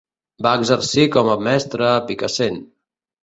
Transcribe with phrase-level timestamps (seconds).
[0.45, 2.61] Va exercir com a mestre a Picassent.